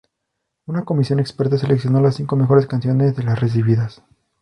[0.65, 4.01] Una comisión experta seleccionó las cinco mejores canciones de las recibidas.